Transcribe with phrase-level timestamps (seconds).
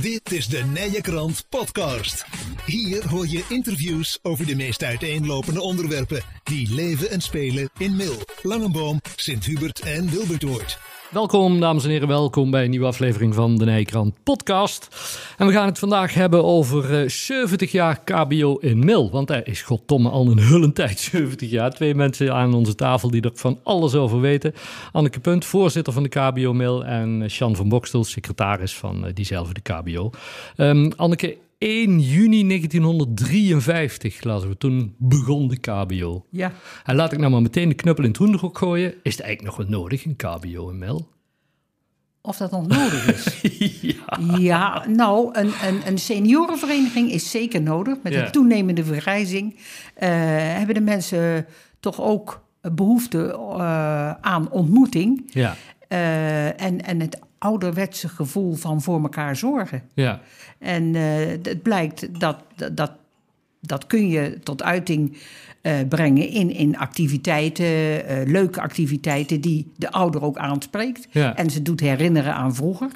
[0.00, 2.24] Dit is de Nije Krant Podcast.
[2.66, 8.16] Hier hoor je interviews over de meest uiteenlopende onderwerpen die leven en spelen in Mil,
[8.42, 10.78] Langenboom, Sint-Hubert en Wilbertoord.
[11.16, 12.08] Welkom, dames en heren.
[12.08, 14.88] Welkom bij een nieuwe aflevering van de Nijkrant Podcast.
[15.38, 19.10] En we gaan het vandaag hebben over eh, 70 jaar KBO in Mil.
[19.10, 21.70] Want er is goddomme al een hullend tijd, 70 jaar.
[21.70, 24.54] Twee mensen aan onze tafel die er van alles over weten.
[24.92, 26.84] Anneke Punt, voorzitter van de KBO Mil.
[26.84, 30.10] En eh, Sjan van Bokstel, secretaris van eh, diezelfde KBO.
[30.56, 36.26] Ehm, Anneke, 1 juni 1953, laten we toen begon de KBO.
[36.30, 36.52] Ja,
[36.84, 38.94] En laat ik nou maar meteen de knuppel in het hoenderhok gooien.
[39.02, 41.14] Is het eigenlijk nog wat nodig, een KBO in Mel?
[42.20, 43.40] of dat nog nodig is.
[43.96, 44.18] ja.
[44.38, 47.96] ja, nou, een, een, een seniorenvereniging is zeker nodig.
[48.02, 48.24] Met Ja.
[48.24, 49.56] een toenemende vergrijzing
[49.94, 50.08] eh,
[50.56, 51.46] hebben de mensen
[51.80, 55.22] toch ook behoefte eh, aan ontmoeting.
[55.32, 55.56] Ja,
[55.88, 59.82] eh, en, en het ouderwetse gevoel van voor elkaar zorgen.
[59.94, 60.20] ja,
[60.58, 61.02] En eh,
[61.42, 62.36] het blijkt dat,
[62.72, 62.92] dat,
[63.60, 65.16] dat kun je tot uiting
[65.62, 67.66] eh, brengen in, in activiteiten,
[68.06, 71.08] eh, leuke activiteiten die de ouder ook aanspreekt.
[71.10, 71.36] Ja.
[71.36, 72.90] En ze doet herinneren aan vroeger.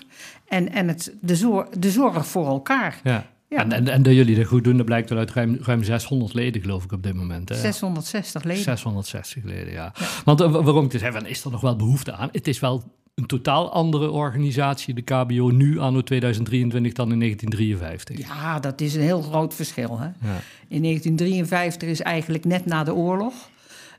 [0.48, 3.01] En, en het, de, zorg, de zorg voor elkaar.
[3.05, 3.27] ja.
[3.51, 3.59] Ja.
[3.59, 6.35] En, en, en dat jullie dat goed doen, dat blijkt wel uit ruim, ruim 600
[6.35, 7.48] leden, geloof ik, op dit moment.
[7.48, 7.55] Hè?
[7.55, 8.62] 660 leden.
[8.62, 9.92] 660 leden, ja.
[10.25, 12.29] Want waarom ik te zeggen, is er nog wel behoefte aan?
[12.33, 12.83] Het is wel
[13.21, 18.27] een totaal andere organisatie, de KBO, nu anno 2023 dan in 1953.
[18.29, 19.99] Ja, dat is een heel groot verschil.
[19.99, 20.05] Hè?
[20.05, 20.41] Ja.
[20.69, 23.35] In 1953 is eigenlijk net na de oorlog.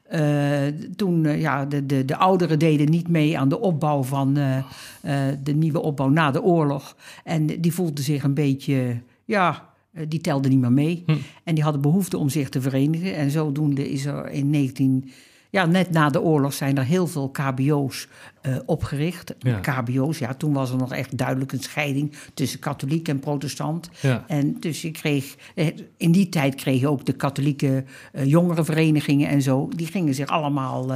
[0.07, 4.37] eh, toen eh, ja, de, de, de ouderen deden niet mee aan de opbouw van
[4.37, 6.95] eh, eh, de nieuwe opbouw na de oorlog.
[7.23, 9.69] En die voelden zich een beetje, ja,
[10.07, 11.03] die telden niet meer mee.
[11.43, 13.15] En die hadden behoefte om zich te verenigen.
[13.15, 15.11] En zodoende is er in 19...
[15.51, 18.07] Ja, net na de oorlog zijn er heel veel KBO's
[18.41, 19.35] eh, opgericht.
[19.39, 19.59] Ja.
[19.59, 23.89] KBO's, ja, toen was er nog echt duidelijk een scheiding tussen katholiek en protestant.
[24.01, 24.23] Ja.
[24.27, 29.29] En dus je kreeg, eh, in die tijd kreeg je ook de katholieke eh, jongerenverenigingen
[29.29, 29.69] en zo.
[29.75, 30.93] Die gingen zich allemaal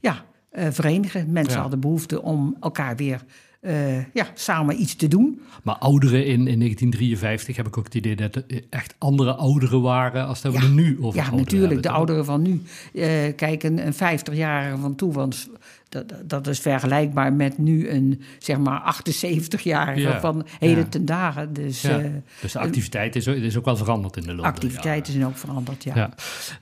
[0.00, 1.32] ja, verenigen.
[1.32, 1.60] Mensen Ja.
[1.60, 3.24] hadden behoefte om elkaar weer
[3.60, 5.40] eh, ja, samen iets te doen.
[5.62, 9.80] Maar ouderen in, in 1953 heb ik ook het idee dat er echt andere ouderen
[9.82, 11.50] waren als dat we er nu over Ja, natuurlijk.
[11.60, 11.92] hebben, De toch?
[11.96, 12.62] ouderen van nu.
[12.94, 15.48] Eh, kijk, een, een 50-jarige van toen was.
[15.88, 20.84] Dat, dat is vergelijkbaar met nu een zeg maar 78-jarige Ja, van heden ja.
[20.88, 21.52] ten dagen.
[21.52, 21.98] Dus Ja.
[22.00, 22.10] eh,
[22.40, 25.36] Dus de activiteit is, is ook wel veranderd in de loop der activiteiten zijn ook
[25.36, 25.84] veranderd.
[25.84, 26.10] Ja.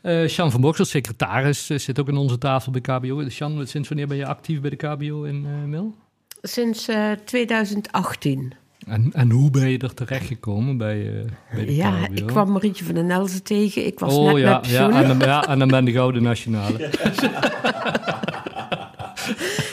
[0.02, 0.28] Ja.
[0.50, 3.28] Van Boksel, secretaris, zit ook aan onze tafel bij KBO.
[3.28, 5.94] Sjan, sinds wanneer ben je actief bij de KBO in eh Mil?
[6.42, 8.52] Sinds eh, 2018.
[8.86, 12.84] En, en hoe ben je er terechtgekomen bij, eh bij de Ja, ik kwam Marietje
[12.84, 13.86] van den Nelzen tegen.
[13.86, 16.22] Ik was oh net ja, met ja, en, dan, ja, en dan ben de Gouden
[16.22, 16.90] Nationale.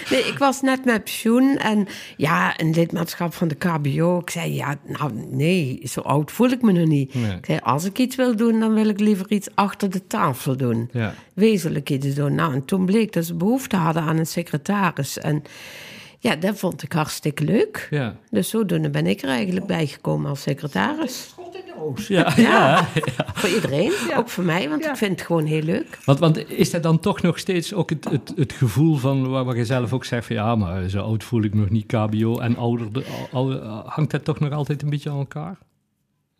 [0.09, 1.87] Nee, ik was net met pensioen en
[2.17, 4.19] ja, een lidmaatschap van de KBO.
[4.19, 7.13] Ik zei, ja, nou nee, zo oud voel ik me nog niet.
[7.13, 7.35] Nee.
[7.35, 10.57] Ik zei, als ik iets wil doen, dan wil ik liever iets achter de tafel
[10.57, 10.89] doen.
[10.91, 11.13] Ja.
[11.33, 12.35] Wezenlijk iets doen.
[12.35, 15.17] Nou, en toen bleek dat ze behoefte hadden aan een secretaris.
[15.17, 15.43] En
[16.25, 17.88] ja, dat vond ik hartstikke leuk.
[17.90, 18.16] Ja.
[18.30, 21.31] Dus zodoende ben ik er eigenlijk bijgekomen als secretaris.
[21.36, 22.08] God in de roos.
[22.08, 22.88] Ja, Ja.
[23.16, 23.25] ja.
[23.34, 24.90] Voor iedereen, ook voor mij, want Ja.
[24.90, 26.00] ik vind het gewoon heel leuk.
[26.06, 29.44] Want, want is dat dan toch nog steeds ook het, het, het gevoel van waar,
[29.46, 31.86] waar je zelf ook zegt van ja, maar zo oud voel ik me nog niet
[31.86, 35.57] KBO en ouder, de- ouder- hangt dat toch nog altijd een beetje aan elkaar?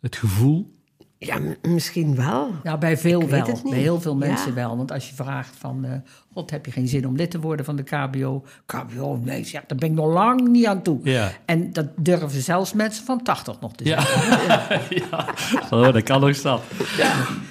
[0.00, 0.74] Het gevoel?
[1.18, 2.50] Ja, misschien wel.
[2.62, 3.44] Ja, bij veel wel.
[3.46, 3.62] het.
[3.62, 4.54] Bij heel veel mensen Ja.
[4.54, 4.76] wel.
[4.76, 5.84] Want als je vraagt van...
[5.84, 5.90] eh,
[6.32, 8.44] God, heb je geen zin om lid te worden van de KBO?
[8.66, 10.98] KBO, nee, zeg, daar ben ik nog lang niet aan toe.
[11.02, 11.30] Ja.
[11.44, 14.00] En dat durven zelfs mensen van 80 nog te Ja.
[14.00, 14.80] zeggen.
[15.10, 15.28] ja.
[15.70, 16.62] Oh, dat kan nog stap.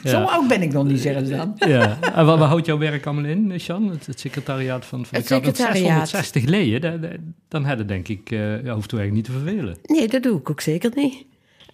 [0.04, 1.54] Zo oud ben ik nog niet, zeggen ze dan.
[1.56, 1.98] Ja.
[2.02, 3.90] En waar, waar houdt jouw werk allemaal in, Sjan?
[3.90, 5.44] Het, het secretariaat van, van Het de KBO?
[5.46, 6.10] Want secretariaat.
[6.10, 9.78] 660 leden, dan hadden denk ik, eh ja, hoeft u eigenlijk niet te vervelen.
[9.84, 11.26] Nee, dat doe ik ook zeker niet.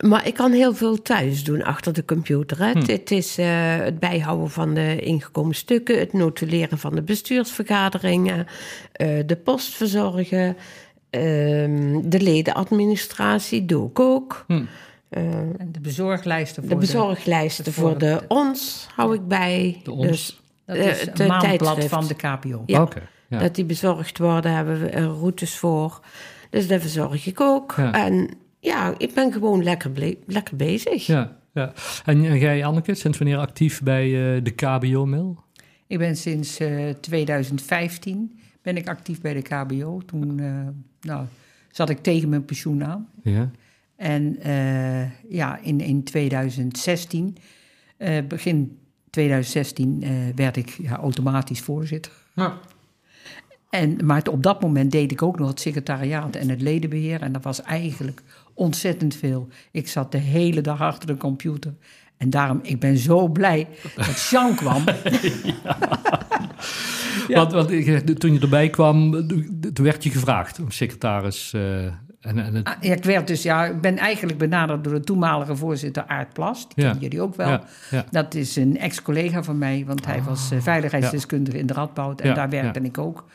[0.01, 2.57] Maar ik kan heel veel thuis doen achter de computer.
[2.59, 2.65] Hè.
[2.71, 3.47] Het- Het is eh,
[3.77, 8.47] het bijhouden van de ingekomen stukken, het notuleren van de bestuursvergaderingen,
[8.91, 10.57] eh, de post verzorgen,
[11.09, 14.43] ehm, de ledenadministratie doe ik ook.
[14.47, 14.63] Hm.
[15.09, 15.23] Eh,
[15.57, 19.81] En de bezorglijsten voor de bezorglijsten voor de ons hou ik bij.
[19.83, 20.07] De ons?
[20.07, 21.89] Dus, Dat eh, is het, een eh, maandblad tijdschrift.
[21.89, 22.63] van de KPO.
[22.65, 22.87] Ja.
[23.39, 25.99] Dat die bezorgd worden, hebben we er routes voor.
[26.49, 27.73] Dus daar verzorg ik ook.
[27.77, 27.93] Ja.
[28.05, 28.29] En
[28.61, 31.05] ja, ik ben gewoon lekker, lekker bezig.
[31.05, 31.73] Ja, ja.
[32.05, 35.43] En, en jij, Anneke, sinds wanneer actief bij eh, de KBO-mail?
[35.87, 40.01] Ik ben sinds eh, 2015 ben ik actief bij de KBO.
[40.05, 40.67] Toen eh,
[41.01, 41.25] nou,
[41.71, 43.09] zat ik tegen mijn pensioen aan.
[43.23, 43.51] Ja.
[44.01, 47.37] En eh, ja, in, in 2016,
[47.97, 48.77] eh, begin
[49.09, 52.11] 2016, eh, werd ik ja, automatisch voorzitter.
[53.69, 57.21] En, maar op dat moment deed ik ook nog het secretariaat en het ledenbeheer.
[57.21, 58.21] En dat was eigenlijk
[58.61, 59.47] ontzettend veel.
[59.71, 61.73] Ik zat de hele dag achter de computer.
[62.17, 64.83] En daarom, ik ben zo blij dat Jean kwam.
[67.27, 67.35] Ja.
[67.35, 69.11] Want, want, toen je erbij kwam,
[69.73, 71.53] toen werd je gevraagd om secretaris.
[71.55, 72.67] Uh, en, en het...
[72.67, 76.75] ah, ik werd dus, ja, ik ben eigenlijk benaderd door de toenmalige voorzitter Aart Plast.
[76.75, 76.95] Die ja.
[76.99, 77.47] jullie ook wel.
[77.47, 77.63] Ja.
[77.91, 78.05] Ja.
[78.11, 82.21] Dat is een ex-collega van mij, want hij was uh, veiligheidsdeskundige in de Radboud.
[82.21, 83.25] En daar werkte ik ook.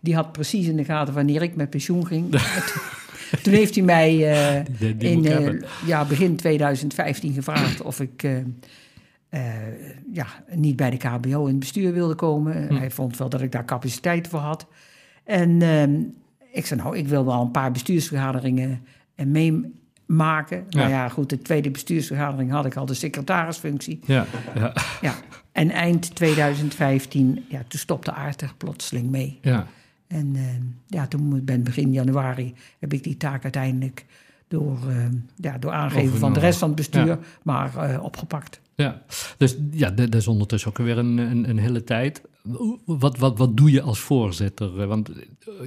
[0.00, 2.34] Die had precies in de gaten wanneer ik met pensioen ging.
[3.42, 4.14] Toen heeft hij mij
[4.80, 8.38] uh, in uh, ja, begin 2015 gevraagd of ik uh,
[10.12, 12.68] ja, niet bij de KBO in het bestuur wilde komen.
[12.68, 12.74] Hm.
[12.74, 14.66] Hij vond wel dat ik daar capaciteit voor had.
[15.24, 16.00] En ehm,
[16.52, 18.82] ik zei, nou, ik wil wel een paar bestuursvergaderingen
[19.24, 20.64] meemaken.
[20.68, 20.78] Ja.
[20.78, 24.00] Nou ja, goed, de tweede bestuursvergadering had ik al de secretarisfunctie.
[24.04, 24.72] Ja, ja.
[25.00, 25.14] ja.
[25.52, 29.38] En eind 2015, ja, toen stopte Aartig plotseling mee.
[29.40, 29.66] Ja.
[30.08, 30.42] En uh,
[30.86, 34.06] ja, toen ben begin januari heb ik die taak uiteindelijk
[34.48, 35.06] door, uh,
[35.36, 38.60] ja, door aangeven van de rest van het bestuur, maar uh, opgepakt.
[38.74, 39.02] Ja,
[39.36, 42.22] dus ja, dat is ondertussen ook weer een, een, een, hele tijd.
[42.84, 44.86] Wat, wat, wat doe je als voorzitter?
[44.86, 45.10] Want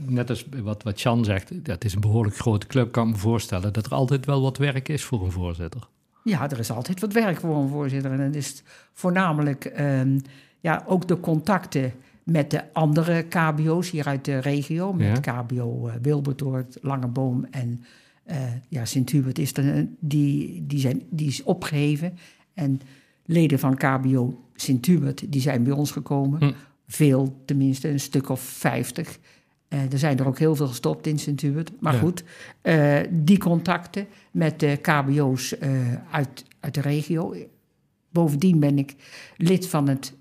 [0.05, 2.91] net als wat, wat Jan zegt, ja, het is een behoorlijk grote club.
[2.91, 5.87] kan me voorstellen dat er altijd wel wat werk is voor een voorzitter.
[6.23, 8.11] Ja, er is altijd wat werk voor een voorzitter.
[8.11, 8.63] En het is
[8.93, 10.21] voornamelijk um,
[10.59, 11.93] ja, ook de contacten
[12.29, 14.93] met de andere KBO's hier uit de regio.
[14.93, 17.83] Met KBO uh, Wilbertoort, Langeboom en
[18.27, 18.35] uh,
[18.67, 22.17] ja, Sint-Hubert is er, die, die, zijn, die is opgeheven.
[22.53, 22.81] En
[23.25, 26.39] leden van KBO Sint-Hubert, die zijn bij ons gekomen.
[26.39, 26.51] Hm.
[26.87, 29.19] Veel, tenminste, een stuk of vijftig.
[29.69, 31.71] Uh, er zijn er ook heel veel gestopt in Sint-Hubert.
[31.79, 32.23] Maar goed,
[32.63, 35.55] uh, die contacten met de KBO's
[36.11, 37.35] uit, uit de regio.
[38.11, 38.95] Bovendien ben ik
[39.37, 40.13] lid van het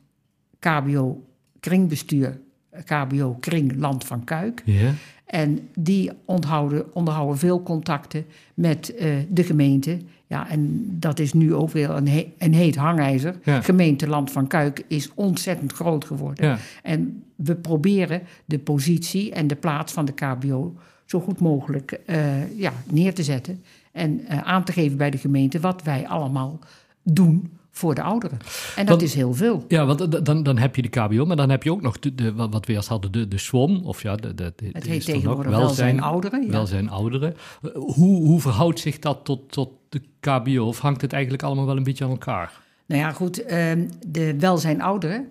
[0.59, 1.28] KBO
[1.61, 2.39] kringbestuur
[2.85, 4.63] KBO Kring Land van Kuik.
[4.65, 4.93] Ja.
[5.27, 8.25] En die onderhouden, onderhouden veel contacten
[8.55, 9.99] met uh, de gemeente.
[10.27, 13.35] Ja, en dat is nu ook weer een, he een heet hangijzer.
[13.45, 13.61] Ja.
[13.61, 16.47] Gemeente Land van Kuik is ontzettend groot geworden.
[16.47, 16.59] Ja.
[16.83, 20.75] En we proberen de positie en de plaats van de KBO
[21.05, 23.63] zo goed mogelijk uh, ja, neer te zetten.
[23.93, 26.59] En uh, aan te geven bij de gemeente wat wij allemaal
[27.03, 28.39] doen voor de ouderen.
[28.77, 29.65] En dat is heel veel.
[29.69, 32.15] Ja, want dan, dan heb je de KBO, maar dan heb je ook nog de,
[32.15, 33.85] de wat we eerst hadden, de, de SWOM.
[33.85, 36.45] Of ja, de, de, het heet tegenwoordig welzijn ouderen.
[36.45, 36.51] Ja.
[36.51, 37.37] Welzijn ouderen.
[37.75, 40.67] Hoe, hoe verhoudt zich dat tot, tot de KBO?
[40.67, 42.61] Of hangt het eigenlijk allemaal wel een beetje aan elkaar?
[42.87, 45.29] Nou ja, goed, ehm, de welzijn ouderen,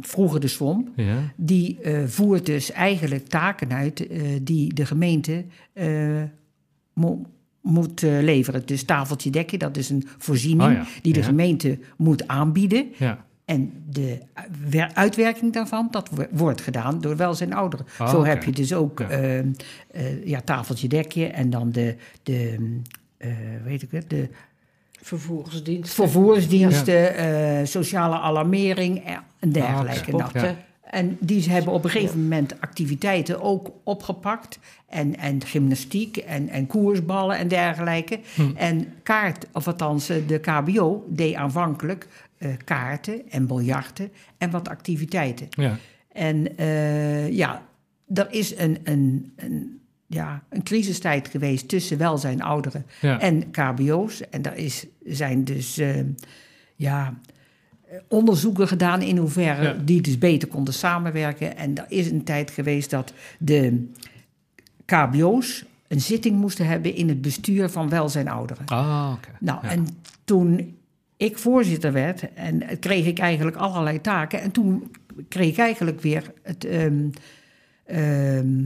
[0.00, 1.16] vroeger de SWOM, ja.
[1.36, 4.06] die uh, voert dus eigenlijk taken uit
[4.42, 5.44] die de gemeente
[7.64, 8.62] moet uh, leveren.
[8.66, 10.84] Dus tafeltje dekje, dat is een voorziening oh ja.
[11.02, 11.24] die de Ja.
[11.24, 12.86] gemeente moet aanbieden.
[12.98, 13.24] Ja.
[13.44, 14.18] En de
[14.68, 17.86] wer- uitwerking daarvan, dat wo- wordt gedaan door welzijn ouderen.
[17.98, 19.08] Ah, Zo heb je dus ook Ja.
[19.08, 19.44] eh, eh,
[20.24, 22.56] ja, tafeltje dekje en dan de, de
[23.16, 23.28] eh,
[23.64, 24.28] weet ik het, de
[25.02, 25.94] Vervoersdienst.
[25.94, 29.02] vervoersdiensten, eh, sociale alarmering
[29.38, 30.12] en dergelijke.
[30.14, 30.40] oké.
[30.40, 30.54] Nou.
[30.94, 34.58] En die hebben op een gegeven moment activiteiten ook opgepakt.
[34.88, 38.20] En, en gymnastiek en, en koersballen en dergelijke.
[38.54, 42.06] En kaart, of althans eh, de KBO, deed aanvankelijk
[42.38, 45.46] eh, kaarten en biljarten en wat activiteiten.
[45.50, 45.76] Ja.
[46.12, 47.62] En eh, ja,
[48.14, 53.20] er is een, een, een, ja, een crisistijd geweest tussen welzijn ouderen Ja.
[53.20, 54.28] en KBO's.
[54.30, 55.80] En daar is, zijn dus
[56.76, 57.14] ja,
[58.08, 59.72] onderzoeken gedaan in hoeverre Ja.
[59.84, 61.56] die dus beter konden samenwerken.
[61.56, 63.86] En er is een tijd geweest dat de
[64.84, 68.66] KBO's een zitting moesten hebben in het bestuur van welzijn ouderen.
[68.66, 69.28] Ah, oké.
[69.40, 69.70] Nou, Ja.
[69.70, 69.86] en
[70.24, 70.76] toen
[71.16, 74.40] ik voorzitter werd, en kreeg ik eigenlijk allerlei taken.
[74.40, 74.90] En toen
[75.28, 77.08] kreeg ik eigenlijk weer het, ehm,
[77.86, 78.62] ehm,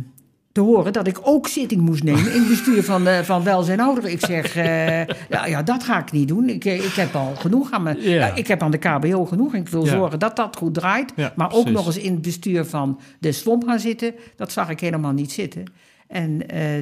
[0.59, 3.81] te horen dat ik ook zitting moest nemen in het bestuur van, eh, van welzijn
[3.81, 4.11] ouderen.
[4.11, 6.49] Ik zeg, eh, ja, ja, dat ga ik niet doen.
[6.49, 8.11] Ik, eh, ik heb al genoeg aan me.
[8.11, 8.35] Ja.
[8.35, 9.55] Ik heb aan de KBO genoeg.
[9.55, 11.13] En ik wil zorgen dat dat goed draait.
[11.37, 14.15] Maar ook nog eens in het bestuur van de SWOM gaan zitten.
[14.37, 15.65] Dat zag ik helemaal niet zitten.
[16.07, 16.39] En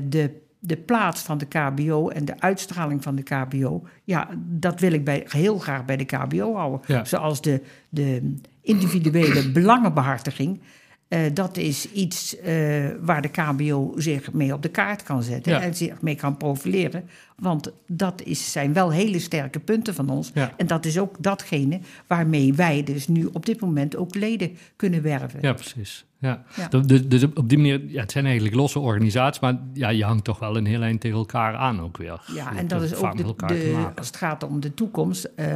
[0.08, 3.82] de, de plaats van de KBO en de uitstraling van de KBO...
[4.04, 6.80] ja, dat wil ik bij, heel graag bij de KBO houden.
[6.86, 7.04] Ja.
[7.04, 10.60] Zoals de, de individuele belangenbehartiging...
[11.08, 15.52] eh, dat is iets eh, waar de KBO zich mee op de kaart kan zetten...
[15.52, 15.60] Ja.
[15.60, 17.08] en zich mee kan profileren.
[17.36, 20.30] Want dat is, zijn wel hele sterke punten van ons.
[20.34, 20.52] Ja.
[20.56, 25.02] En dat is ook datgene waarmee wij dus nu op dit moment ook leden kunnen
[25.02, 25.38] werven.
[25.42, 26.04] Ja, precies.
[26.18, 26.44] Ja.
[26.56, 26.68] Ja.
[26.80, 30.24] Dus- Dus, op die manier, ja, het zijn eigenlijk losse organisaties, maar ja, je hangt
[30.24, 32.20] toch wel een heel eind tegen elkaar aan ook weer.
[32.34, 35.24] Ja, en dat is ook de, als het gaat om de toekomst.
[35.24, 35.46] eh,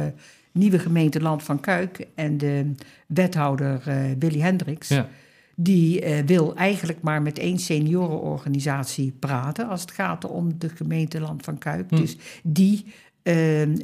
[0.53, 2.71] nieuwe gemeente Land van Kuik en de
[3.07, 3.81] wethouder
[4.19, 4.87] Willy Hendricks.
[4.87, 5.07] Ja.
[5.55, 11.19] Die eh, wil eigenlijk maar met één seniorenorganisatie praten als het gaat om de gemeente
[11.19, 11.89] Land van Kuik.
[11.89, 12.85] Dus die
[13.23, 13.35] eh,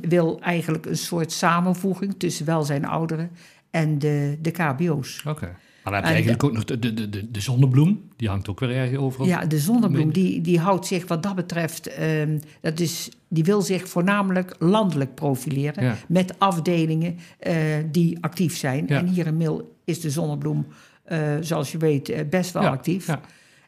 [0.01, 3.29] wil eigenlijk een soort samenvoeging tussen welzijn ouderen
[3.71, 5.23] en de, de KBO's.
[5.27, 5.55] Oké.
[5.83, 8.01] Maar dan heb je En eigenlijk ook nog de, de, de, de zonnebloem.
[8.15, 9.27] Die hangt ook weer erg overal.
[9.27, 13.61] Ja, de zonnebloem die, die houdt zich wat dat betreft, ehm, dat is, die wil
[13.61, 15.95] zich voornamelijk landelijk profileren Ja.
[16.07, 17.55] met afdelingen eh,
[17.91, 18.85] die actief zijn.
[18.87, 18.97] Ja.
[18.97, 20.65] En hier in Mil is de zonnebloem,
[21.41, 23.07] zoals je weet, eh, best wel Ja, actief.
[23.07, 23.19] ja.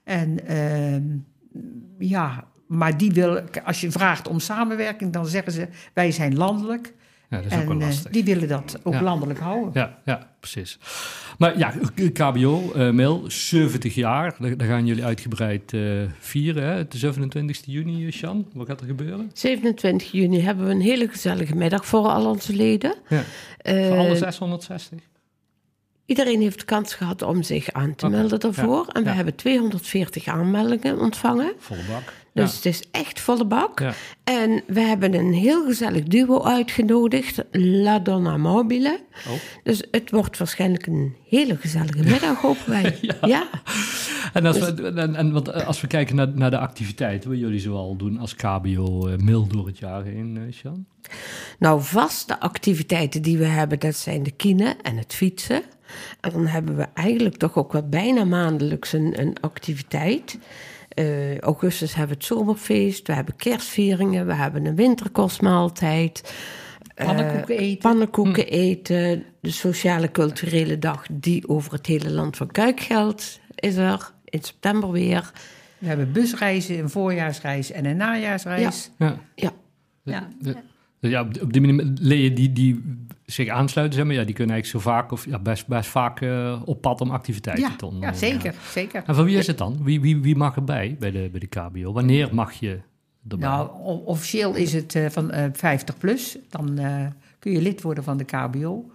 [0.04, 1.04] En ehm,
[2.00, 6.94] ja, maar die wil, als je vraagt om samenwerking, dan zeggen ze wij zijn landelijk.
[7.30, 8.12] Ja, dat is ook en wel eh, lastig.
[8.12, 9.02] die willen dat ook Ja.
[9.02, 9.70] landelijk houden.
[9.74, 10.80] Ja, ja, precies.
[11.38, 11.74] Maar ja,
[12.14, 14.36] KBO, eh Mail, 70 jaar.
[14.58, 15.82] Daar, gaan jullie uitgebreid eh,
[16.20, 16.64] vieren.
[16.64, 16.88] Hè?
[16.88, 18.48] De 27 juni, eh, Sjan.
[18.54, 19.30] Wat gaat er gebeuren?
[19.34, 22.96] 27 juni hebben we een hele gezellige middag voor al onze leden.
[23.10, 23.24] Ja.
[23.58, 25.00] Eh, Voor alle 660?
[26.10, 28.84] Iedereen heeft de kans gehad om zich aan te melden daarvoor.
[28.88, 29.16] ja, En we ja.
[29.16, 31.54] hebben 240 aanmeldingen ontvangen.
[31.58, 32.14] Volle bak.
[32.34, 32.56] Dus ja.
[32.56, 33.82] het is echt volle bak.
[34.24, 39.00] En we hebben een heel gezellig duo uitgenodigd, La Donna Mobile.
[39.28, 39.34] Oh.
[39.64, 43.00] Dus het wordt waarschijnlijk een hele gezellige middag, hopen wij.
[43.22, 43.48] ja.
[44.34, 47.40] En, als we, en, en, want eh, als we kijken naar, naar de activiteiten, wat
[47.40, 50.86] jullie zoal doen als KBO eh, Mail door het jaar heen, eh, Sjan?
[51.60, 55.62] Nou, vaste activiteiten die we hebben, dat zijn de kine en het fietsen.
[56.22, 60.38] En dan hebben we eigenlijk toch ook wel bijna maandelijks een, een activiteit.
[60.90, 66.34] Eh, augustus hebben we het zomerfeest, we hebben kerstvieringen, we hebben een winterkostmaaltijd.
[66.96, 67.78] eh, Pannenkoeken eten.
[67.78, 73.76] Pannenkoeken eten, de sociale culturele dag die over het hele land van Kuik geldt, is
[73.76, 75.32] er in september weer.
[75.78, 78.92] We hebben busreizen, een voorjaarsreis en een najaarsreis.
[78.98, 79.16] Ja.
[79.36, 79.52] Ja,
[80.04, 80.28] Ja.
[81.00, 84.54] De- ja, op die- manier, leden die, die zich aansluiten, zeg maar, ja, die kunnen
[84.56, 87.86] eigenlijk zo vaak of ja, best, best vaak eh, op pad om activiteiten Ja, te
[87.86, 88.20] ja, ondernemen.
[88.20, 89.04] zeker, zeker.
[89.06, 89.80] En van wie is het dan?
[89.84, 91.92] Wie, wie, wie mag erbij bij de, bij de KBO?
[91.94, 92.80] Wanneer mag je
[93.30, 93.50] erbij?
[93.50, 93.70] Nou,
[94.06, 96.38] officieel is het eh, van eh 50 plus.
[96.50, 96.80] Dan
[97.40, 98.92] kun je lid worden van de KBO.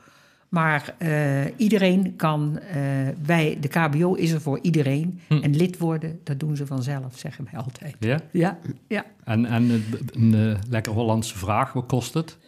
[0.55, 2.83] Maar eh, iedereen kan, eh,
[3.27, 5.21] bij de KBO is er voor iedereen.
[5.27, 5.43] Hm.
[5.43, 7.97] En lid worden, dat doen ze vanzelf, zeggen wij altijd.
[7.99, 8.21] Ja?
[8.31, 8.59] Ja,
[8.89, 9.05] ja.
[9.25, 12.39] En, en een eh, lekker Hollandse vraag, wat kost het?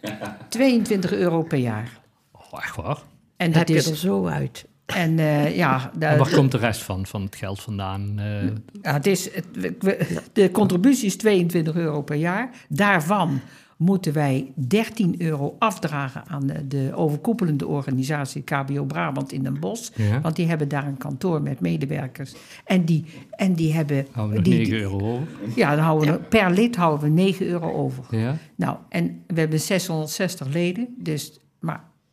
[0.49, 1.99] 22 euro per jaar.
[2.31, 2.97] Oh, echt waar?
[3.37, 3.89] En dat dat heb je is.
[3.89, 4.67] er zo uit.
[4.95, 8.13] En eh, ja, En daar- waar komt de rest van, van het geld vandaan?
[8.19, 8.43] eh?
[8.81, 12.49] Ja, het is, het, we- we- de contributie is 22 euro per jaar.
[12.69, 13.39] Daarvan
[13.77, 19.89] moeten wij 13 euro afdragen aan de, de overkoepelende organisatie KBO Brabant in Den Bosch.
[19.95, 20.21] Ja.
[20.21, 22.33] Want die hebben daar een kantoor met medewerkers.
[22.65, 24.07] En die, en die hebben...
[24.11, 25.27] Houden we die, 9 euro over?
[25.55, 28.03] Ja, dan houden we, per lid houden we 9 euro over.
[28.17, 28.37] Ja?
[28.55, 30.87] Nou, en we hebben 660 leden.
[30.99, 31.39] Dus,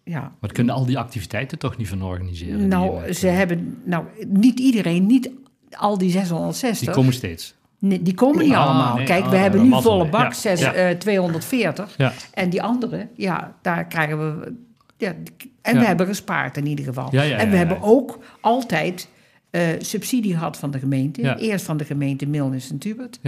[0.05, 2.69] ja, Maar kunnen al die activiteiten toch niet van organiseren?
[2.69, 3.83] nou, ze hebben...
[3.85, 5.31] Nou, niet iedereen, niet
[5.71, 6.79] al die 660...
[6.87, 7.55] Die komen steeds.
[7.79, 8.97] Nee, die komen niet Ah, allemaal.
[8.97, 10.11] nee, Kijk, ah, we ja, hebben nu volle ja.
[10.11, 10.73] bak, zes, Ja.
[10.73, 11.95] eh, 240.
[11.97, 12.13] Ja.
[12.35, 14.53] En die andere, ja, daar krijgen we...
[14.97, 15.15] Ja,
[15.63, 17.11] en we hebben gespaard in ieder geval.
[17.11, 19.09] En we hebben ook altijd
[19.51, 21.37] eh, subsidie gehad van de gemeente.
[21.39, 23.21] Eerst van de gemeente Milnis en Tubert.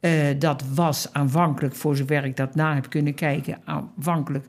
[0.00, 3.58] Eh, dat was aanvankelijk, voor zover ik dat na heb kunnen kijken...
[3.64, 4.46] aanvankelijk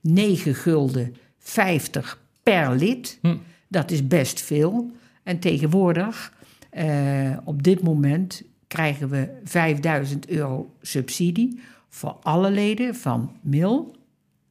[0.00, 3.18] 9 gulden 50 per lid.
[3.22, 3.36] Hm.
[3.68, 4.90] Dat is best veel.
[5.22, 6.32] En tegenwoordig,
[6.70, 13.96] eh, op dit moment, krijgen we 5000 euro subsidie voor alle leden van Mil,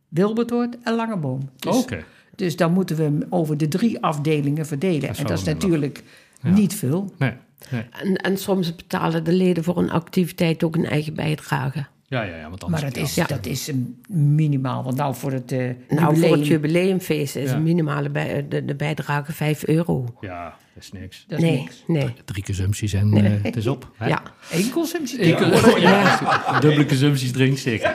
[0.08, 1.50] Wilbertoort en Langeboom.
[1.56, 2.04] Dus, Oké.
[2.36, 5.16] dus dan moeten we hem over de drie afdelingen verdelen.
[5.16, 6.04] en dat is natuurlijk
[6.42, 6.50] Ja.
[6.50, 7.14] niet veel.
[7.18, 7.34] Nee.
[7.72, 7.84] nee.
[7.92, 11.86] En, en soms betalen de leden voor een activiteit ook een eigen bijdrage.
[12.12, 12.82] Ja, ja, ja, want anders...
[12.82, 13.26] Maar dat is, Ja.
[13.26, 14.84] dat is een minimaal.
[14.84, 17.56] Want nou voor het eh Nou, voor het jubileum, jubileumfeest is Ja.
[17.56, 20.06] een minimale bij, de, de bijdrage 5 euro.
[20.22, 21.26] Ja, dat is niks.
[21.28, 21.84] dat is nee, niks.
[21.88, 22.14] nee.
[22.26, 23.92] Drie consumpties en eh, het is op.
[23.98, 24.08] Hè?
[24.08, 25.26] Ja, Eén consumptie.
[25.28, 27.94] Ja, dubbele consumpties drink zeker.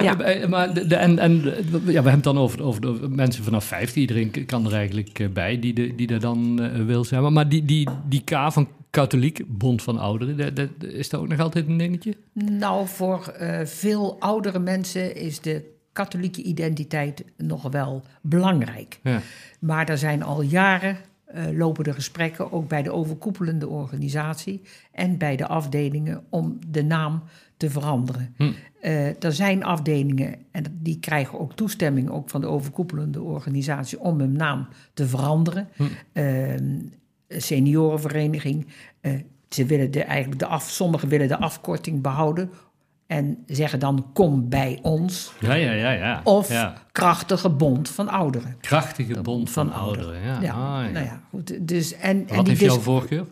[0.00, 0.20] ja.
[0.20, 3.44] Eh, Maar de, de- en, en ja, we hebben het dan over, over de mensen
[3.44, 3.94] vanaf 50.
[3.96, 7.32] Iedereen kan er eigenlijk eh, bij die, de, die er dan eh, wil zijn.
[7.32, 11.28] Maar die, die, die K van Katholiek, Bond van Ouderen, dat- dat- is dat ook
[11.28, 12.16] nog altijd een dingetje?
[12.32, 18.98] Nou, voor eh, veel oudere mensen is de katholieke identiteit nog wel belangrijk.
[19.02, 19.20] Ja.
[19.60, 24.60] Maar er zijn al jaren eh, lopen de gesprekken, ook bij de overkoepelende organisatie
[24.92, 27.22] en bij de afdelingen, om de naam
[27.56, 28.34] te veranderen.
[28.36, 28.50] Hm.
[28.80, 34.18] Eh, er zijn afdelingen en die krijgen ook toestemming ook van de overkoepelende organisatie om
[34.20, 35.68] hun naam te veranderen.
[35.76, 35.82] Hm.
[36.12, 36.78] Ehm,
[37.36, 38.66] seniorenvereniging,
[39.00, 39.12] eh,
[39.48, 42.50] ze willen de, eigenlijk de af, sommigen willen de afkorting behouden.
[43.06, 45.32] En zeggen dan kom bij ons.
[45.40, 45.90] Ja, ja, ja.
[45.90, 46.20] ja.
[46.24, 46.74] Of ja.
[46.92, 48.56] krachtige bond van ouderen.
[48.60, 50.22] Krachtige bond van, ouderen.
[50.22, 50.40] Ja.
[50.40, 50.90] Ja, Ah, ja.
[50.90, 51.68] Nou ja, goed.
[51.68, 53.26] Dus, en, en Wat die heeft jouw voorkeur?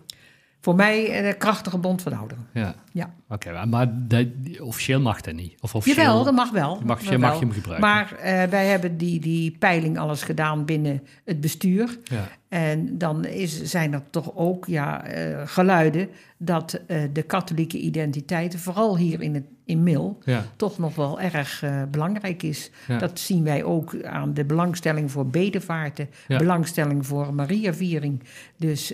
[0.61, 2.47] Voor mij de krachtige bond van ouderen.
[2.53, 2.75] Ja.
[2.93, 3.15] Ja.
[3.33, 4.27] Oké, maar- maar dat-
[4.61, 5.55] officieel mag dat niet.
[5.61, 6.79] Of officieel, Jawel, dat mag wel.
[6.79, 7.39] Je mag- je mag wel.
[7.39, 7.89] je hem gebruiken.
[7.89, 11.99] Maar eh, wij hebben die, die peiling alles gedaan binnen het bestuur.
[12.05, 12.29] Ja.
[12.49, 16.09] En dan is, zijn er toch ook ja, eh, geluiden
[16.39, 20.45] dat eh, de katholieke identiteit, vooral hier in, het, in Mil, Ja.
[20.57, 22.71] toch nog wel erg belangrijk is.
[22.89, 22.99] Ja.
[22.99, 28.23] Dat zien wij ook aan de belangstelling voor bedevaarten, belangstelling voor Mariaviering.
[28.57, 28.93] Dus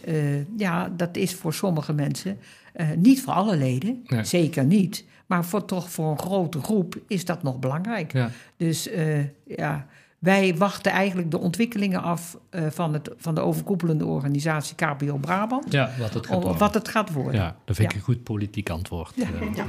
[0.56, 2.38] ja, dat is voor sommige mensen,
[2.78, 4.24] eh, niet voor alle leden, Nee.
[4.24, 5.04] zeker niet.
[5.26, 8.12] Maar voor, toch voor een grote groep is dat nog belangrijk.
[8.12, 8.30] Ja.
[8.56, 9.86] Dus eh, ja,
[10.18, 15.72] wij wachten eigenlijk de ontwikkelingen af eh, van, het, van de overkoepelende organisatie KBO Brabant.
[15.72, 16.58] ja, wat het gaat worden.
[16.58, 17.34] wat het gaat worden.
[17.40, 17.98] Ja, dat vind ik Ja.
[17.98, 19.12] een goed politiek antwoord.
[19.16, 19.26] Ja.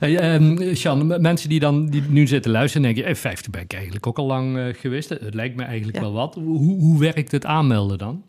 [0.00, 3.72] hey, ehm, Sjan, mensen die dan die nu zitten luisteren, denken: hey, 50 ben ik
[3.72, 5.08] eigenlijk ook al lang geweest.
[5.08, 6.02] Het lijkt me eigenlijk Ja.
[6.02, 6.34] wel wat.
[6.34, 8.22] Hoe, hoe werkt het aanmelden dan?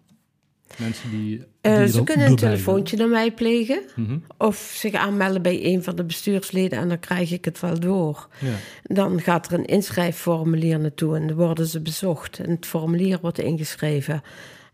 [0.77, 1.43] Mensen die.
[1.61, 3.81] Eh, die ze er kunnen een telefoontje naar mij plegen.
[3.95, 4.17] Mhm.
[4.37, 8.27] Of zich aanmelden bij een van de bestuursleden en dan krijg ik het wel door.
[8.39, 8.53] Ja.
[8.83, 12.39] Dan gaat er een inschrijfformulier naartoe en dan worden ze bezocht.
[12.39, 14.23] En het formulier wordt ingeschreven.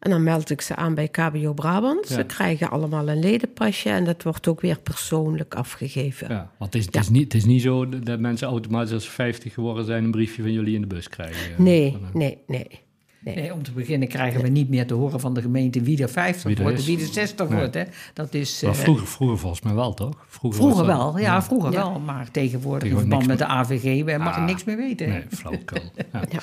[0.03, 2.09] En dan meld ik ze aan bij KBO Brabant.
[2.09, 2.15] Ja.
[2.15, 6.27] Ze krijgen allemaal een ledenpasje en dat wordt ook weer persoonlijk afgegeven.
[6.29, 9.03] Ja, want het is, het, is niet, het is niet zo dat mensen automatisch als
[9.03, 11.63] ze 50 geworden zijn een briefje van jullie in de bus krijgen.
[11.63, 12.82] Nee, Van, eh, nee, nee.
[13.23, 13.35] Nee.
[13.35, 16.09] Nee, om te beginnen krijgen we niet meer te horen van de gemeente wie er
[16.09, 17.57] 50 Wie er wordt wie er 60 Nee.
[17.57, 17.73] wordt.
[17.73, 17.83] Hè.
[18.13, 20.25] Dat is, Maar eh, vroeger, vroeger volgens mij wel, toch?
[20.27, 21.77] Vroeger, wel, ja, vroeger Ja.
[21.77, 21.99] wel.
[21.99, 25.09] Maar tegenwoordig in verband met de AVG we mag je Ah, niks meer weten.
[25.09, 25.81] Nee, flauwekul.
[26.13, 26.21] Ja.
[26.31, 26.39] Ja.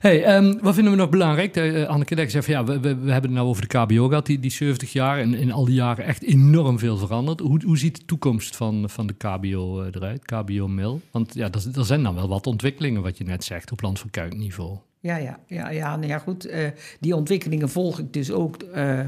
[0.00, 1.56] Hey, ehm, wat vinden we nog belangrijk?
[1.56, 4.08] Eh, Anneke Dek zegt van ja, we, we, we hebben het nou over de KBO
[4.08, 5.18] gehad, die, die 70 jaar.
[5.18, 7.40] En in al die jaren echt enorm veel veranderd.
[7.40, 10.24] Hoe, hoe ziet de toekomst van, van de KBO eh, eruit?
[10.24, 11.00] KBO-mil?
[11.10, 13.98] Want ja, er, er zijn dan wel wat ontwikkelingen, wat je net zegt, op land
[13.98, 14.78] van kuikniveau.
[15.00, 16.44] Ja, ja, ja, ja, nou ja goed.
[16.44, 16.68] eh,
[17.00, 19.00] die ontwikkelingen volg ik dus ook eh,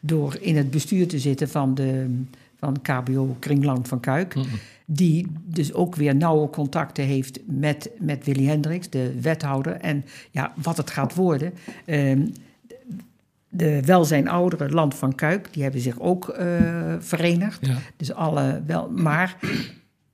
[0.00, 2.22] door in het bestuur te zitten van de
[2.60, 4.34] van KBO Kringland van Kuik.
[4.84, 9.72] Die dus ook weer nauwe contacten heeft met, met Willy Hendricks, de wethouder.
[9.72, 11.52] En ja, wat het gaat worden.
[11.84, 12.26] Ehm,
[13.48, 17.66] de welzijn ouderen Land van Kuik, die hebben zich ook eh, verenigd.
[17.66, 17.76] Ja.
[17.96, 19.36] Dus alle wel, maar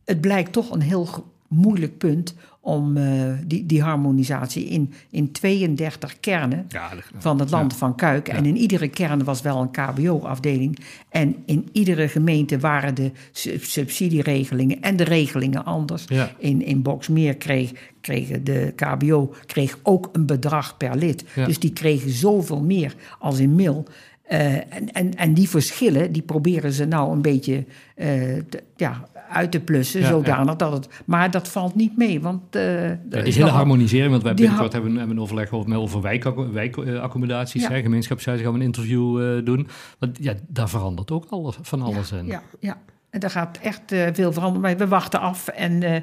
[0.05, 1.09] het blijkt toch een heel
[1.49, 2.35] moeilijk punt
[2.67, 7.95] om eh, die, die harmonisatie in, in 32 kernen Ja, dat- van het land van
[7.95, 8.29] Kuik.
[8.29, 10.79] En in iedere kern was wel een KBO-afdeling.
[11.09, 16.05] En in iedere gemeente waren de sub- subsidieregelingen en de regelingen anders.
[16.39, 21.25] In, in Boksmeer kreeg, kregen de KBO kreeg ook een bedrag per lid.
[21.47, 23.87] Dus die kregen zoveel meer als in Mil.
[24.29, 28.07] Eh, en, en, en die verschillen, die proberen ze nou een beetje eh,
[28.49, 30.89] te- ja, uit te plussen, Ja, zodanig dat het...
[31.05, 32.55] Maar dat valt niet mee, want...
[32.55, 35.77] er Ja, die hele nogal- harmonisering, want wij binnenkort hebben, we- hebben een overleg over,
[35.77, 39.69] over wijkacco- wijkaccommodaties, hè, gemeenschapshuizen, gaan we een interview doen.
[39.99, 42.27] Want ja, daar verandert ook alles, van alles in.
[42.27, 42.77] Ja, ja.
[43.11, 44.61] En daar gaat echt veel veranderen.
[44.61, 46.01] Maar we wachten af en eh,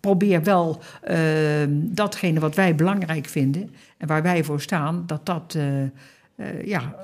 [0.00, 1.16] probeer wel eh,
[1.70, 5.58] datgene wat wij belangrijk vinden en waar wij voor staan, dat, dat,
[6.64, 6.94] ja,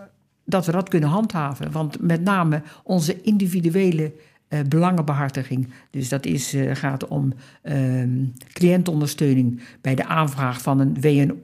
[0.50, 1.72] dat we dat kunnen handhaven.
[1.72, 4.12] Want met name onze individuele
[4.50, 5.68] eh, belangenbehartiging.
[5.90, 7.32] Dus dat is, eh, gaat om
[7.62, 10.96] ehm, cliëntondersteuning bij de aanvraag van een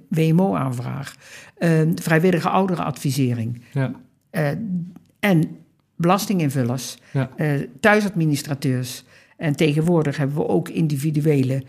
[0.08, 1.16] WMO-aanvraag.
[1.58, 3.62] Ehm, vrijwillige ouderenadvisering.
[3.72, 3.92] Ja.
[4.30, 4.50] Eh,
[5.20, 5.56] en
[5.96, 7.30] belastinginvullers, Ja.
[7.80, 9.04] thuisadministrateurs.
[9.36, 11.62] En tegenwoordig hebben we ook individuele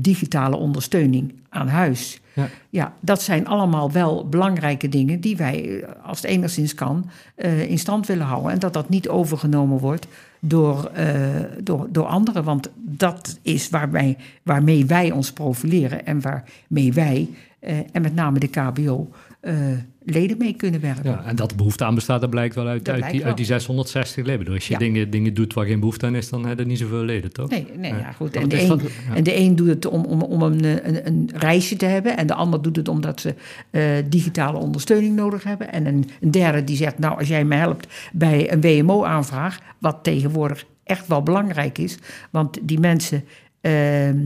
[0.00, 2.20] digitale ondersteuning aan huis.
[2.34, 2.48] Ja.
[2.70, 7.70] Ja, dat zijn allemaal wel belangrijke dingen die wij, eh, als het enigszins kan, eh,
[7.70, 8.52] in stand willen houden.
[8.52, 10.06] En dat dat niet overgenomen wordt
[10.40, 11.16] door, eh,
[11.62, 12.44] door, door anderen.
[12.44, 17.28] Want dat is waarbij, waarmee wij ons profileren en waarmee wij,
[17.92, 19.08] en met name de KBO,
[20.04, 21.10] leden mee kunnen werken.
[21.10, 23.36] Ja, en dat er behoefte aan bestaat, dat blijkt wel uit, uit, blijkt die, uit
[23.36, 23.58] die wel.
[23.58, 24.44] 660 leden.
[24.44, 24.78] Dus als je Ja.
[24.78, 27.50] dingen, dingen doet waar geen behoefte aan is, dan hebben er niet zoveel leden, toch?
[27.50, 28.36] Nee, nee ja, goed.
[28.36, 29.14] En de, een, ja.
[29.14, 32.16] en de een doet het om, om, om een, een, een reisje te hebben.
[32.16, 33.34] En de ander doet het omdat ze
[33.70, 35.72] eh, digitale ondersteuning nodig hebben.
[35.72, 39.58] En een, een derde die zegt, nou, als jij me helpt bij een WMO-aanvraag...
[39.78, 41.98] wat tegenwoordig echt wel belangrijk is.
[42.30, 43.24] Want die mensen,
[43.60, 44.18] ehm,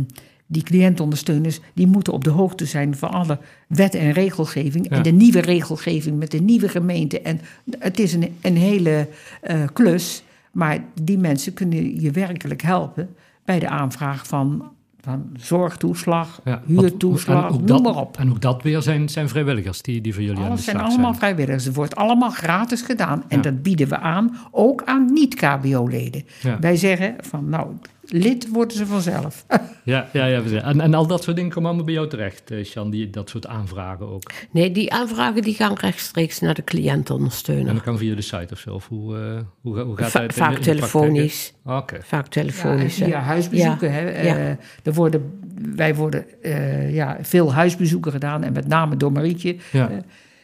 [0.51, 1.61] die cliëntondersteuners...
[1.75, 4.89] die moeten op de hoogte zijn van alle wet en regelgeving.
[4.91, 4.97] Ja.
[4.97, 7.21] En de nieuwe regelgeving met de nieuwe gemeente.
[7.21, 7.41] En
[7.79, 9.09] het is een, een hele
[9.41, 10.23] eh, klus...
[10.53, 13.09] Maar die mensen kunnen je werkelijk helpen
[13.45, 14.63] bij de aanvraag van
[15.01, 18.17] van zorgtoeslag, Ja, huurtoeslag, want- en ook noem dat, maar op.
[18.19, 20.77] En ook dat weer zijn, zijn vrijwilligers die, die voor jullie aan de Alles zijn
[20.77, 21.15] allemaal zijn.
[21.15, 21.65] vrijwilligers.
[21.65, 23.23] Het wordt allemaal gratis gedaan.
[23.29, 23.43] En Ja.
[23.43, 26.25] dat bieden we aan, ook aan niet-KBO-leden.
[26.61, 27.67] Wij zeggen van, nou,
[28.09, 29.45] lid worden ze vanzelf.
[29.85, 30.41] Ja, ja, ja.
[30.63, 33.29] En, en al dat soort dingen komen allemaal bij jou terecht, eh, Sjan, die, dat
[33.31, 34.23] soort aanvragen ook.
[34.51, 37.75] Nee, die aanvragen die gaan rechtstreeks naar de En cliëntondersteuner.
[37.75, 38.75] dat kan via de site of zo.
[38.75, 40.33] Of hoe, eh, hoe, hoe gaat Va- dat?
[40.35, 41.53] vaak in telefonisch.
[41.65, 41.97] Oké.
[42.03, 43.01] Vaak Ja, telefonisch.
[43.01, 43.89] en via huisbezoeken.
[43.89, 43.95] Ja.
[43.95, 44.23] Hè.
[44.23, 44.37] Ja.
[44.37, 44.49] Eh,
[44.83, 45.33] er worden,
[45.77, 48.43] wij worden eh, ja, veel huisbezoeken gedaan.
[48.45, 49.57] En met name door Marietje.
[49.73, 49.91] Ja.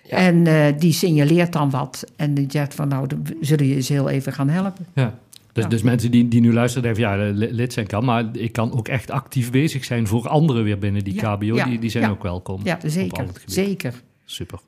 [0.09, 2.05] En eh, die signaleert dan wat.
[2.17, 4.87] En die zegt van nou, dan zullen je eens heel even gaan helpen.
[4.95, 5.19] Ja.
[5.55, 5.71] Dus, Ja.
[5.71, 8.53] dus mensen die, die nu luisteren, denken van, ja, li- lid zijn kan, maar ik
[8.53, 11.55] kan ook echt actief bezig zijn voor anderen weer binnen die Ja, KBO.
[11.55, 12.61] ja, Die, die zijn ook welkom.
[12.65, 13.27] Ja, zeker.
[13.47, 13.95] Zeker.
[14.25, 14.59] Super.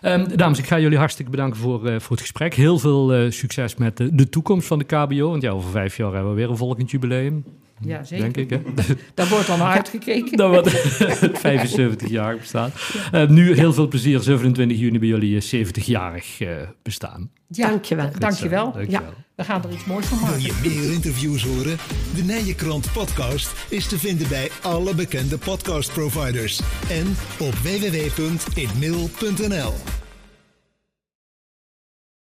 [0.00, 2.54] Ehm, dames, ik ga jullie hartstikke bedanken voor, eh, voor het gesprek.
[2.54, 5.30] Heel veel eh, succes met de, de toekomst van de KBO.
[5.30, 7.44] Want ja, over vijf jaar hebben we weer een volgend jubileum.
[7.80, 8.32] Ja, zeker.
[8.32, 8.60] Denk ik, hè?
[9.14, 10.36] Daar wordt dan naar uitgekeken.
[10.36, 10.72] Dat wordt
[11.20, 12.70] het 75 jaar bestaan.
[13.12, 16.48] Eh, nu heel veel plezier, 27 juni bij jullie 70-jarig eh,
[16.82, 17.30] bestaan.
[17.48, 18.10] Ja, Dankjewel.
[18.10, 18.64] Goed Dankjewel.
[18.66, 19.00] zo, dankjewel.
[19.00, 20.42] Ja, we gaan er iets moois van Wil maken.
[20.42, 21.76] je meer interviews horen?
[22.14, 26.60] De Nijenkrant podcast is te vinden bij alle bekende podcastproviders
[26.90, 29.72] en op www.inmail.nl.